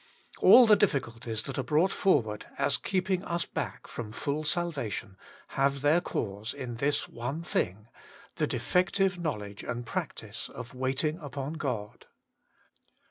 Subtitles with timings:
[0.39, 5.15] All the difficulties that are brought forward as keeping us back from full salvation,
[5.49, 7.87] have their cause in this one thing:
[8.37, 12.07] the defective knowledge and practice of waiting upon God.